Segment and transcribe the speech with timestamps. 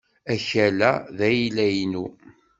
[0.33, 2.05] Akal-a d ayla-inu.